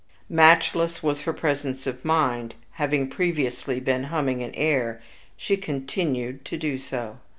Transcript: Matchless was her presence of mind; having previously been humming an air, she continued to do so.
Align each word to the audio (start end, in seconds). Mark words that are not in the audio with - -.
Matchless 0.31 1.03
was 1.03 1.21
her 1.21 1.31
presence 1.33 1.85
of 1.85 2.03
mind; 2.03 2.55
having 2.71 3.07
previously 3.07 3.79
been 3.79 4.05
humming 4.05 4.41
an 4.41 4.49
air, 4.55 4.99
she 5.37 5.55
continued 5.57 6.43
to 6.45 6.57
do 6.57 6.79
so. 6.79 7.17